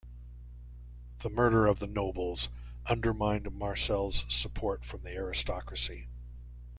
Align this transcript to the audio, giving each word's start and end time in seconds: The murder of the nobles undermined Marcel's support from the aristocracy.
The 1.19 1.29
murder 1.29 1.67
of 1.67 1.77
the 1.77 1.85
nobles 1.85 2.49
undermined 2.87 3.51
Marcel's 3.53 4.25
support 4.27 4.83
from 4.83 5.03
the 5.03 5.11
aristocracy. 5.15 6.07